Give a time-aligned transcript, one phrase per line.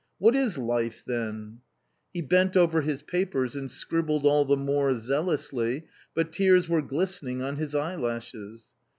[0.17, 1.59] What is life then?"
[2.15, 5.83] He bent over his papers and scribbled all the more zealously,
[6.15, 8.69] but tears were glistening on his eyelashes.